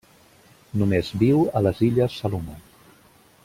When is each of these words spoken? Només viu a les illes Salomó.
Només 0.83 1.11
viu 1.25 1.43
a 1.59 1.63
les 1.67 1.85
illes 1.91 2.19
Salomó. 2.23 2.57